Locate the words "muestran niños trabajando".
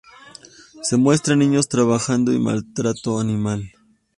0.97-2.33